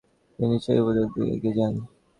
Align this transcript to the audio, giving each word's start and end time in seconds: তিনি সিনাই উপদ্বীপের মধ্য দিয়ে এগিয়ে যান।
তিনি 0.39 0.55
সিনাই 0.63 0.81
উপদ্বীপের 0.81 1.03
মধ্য 1.03 1.15
দিয়ে 1.15 1.31
এগিয়ে 1.35 1.55
যান। 1.57 1.73